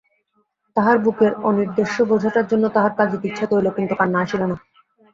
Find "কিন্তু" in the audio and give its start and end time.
3.77-3.93